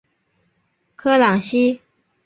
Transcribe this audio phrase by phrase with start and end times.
[0.95, 1.79] 科朗西。